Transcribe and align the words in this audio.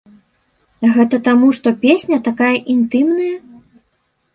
Гэта 0.95 1.21
таму, 1.29 1.47
што 1.59 1.75
песня 1.85 2.17
такая 2.31 2.51
інтымная? 2.77 3.33